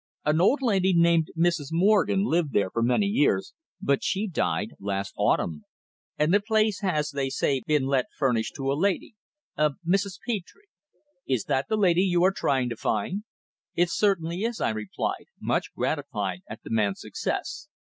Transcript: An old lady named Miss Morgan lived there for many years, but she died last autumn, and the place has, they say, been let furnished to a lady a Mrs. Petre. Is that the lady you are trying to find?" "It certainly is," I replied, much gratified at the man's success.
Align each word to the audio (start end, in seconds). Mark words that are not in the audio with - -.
An 0.25 0.41
old 0.41 0.63
lady 0.63 0.93
named 0.95 1.27
Miss 1.35 1.71
Morgan 1.71 2.23
lived 2.23 2.53
there 2.53 2.71
for 2.71 2.81
many 2.81 3.05
years, 3.05 3.53
but 3.79 4.03
she 4.03 4.25
died 4.27 4.71
last 4.79 5.13
autumn, 5.15 5.63
and 6.17 6.33
the 6.33 6.39
place 6.39 6.79
has, 6.79 7.11
they 7.11 7.29
say, 7.29 7.61
been 7.67 7.85
let 7.85 8.07
furnished 8.17 8.55
to 8.55 8.71
a 8.71 8.73
lady 8.73 9.13
a 9.55 9.73
Mrs. 9.87 10.17
Petre. 10.25 10.63
Is 11.27 11.43
that 11.43 11.67
the 11.69 11.77
lady 11.77 12.01
you 12.01 12.23
are 12.23 12.33
trying 12.35 12.67
to 12.69 12.75
find?" 12.75 13.25
"It 13.75 13.91
certainly 13.91 14.41
is," 14.43 14.59
I 14.59 14.71
replied, 14.71 15.25
much 15.39 15.71
gratified 15.75 16.41
at 16.49 16.63
the 16.63 16.71
man's 16.71 16.99
success. 17.01 17.67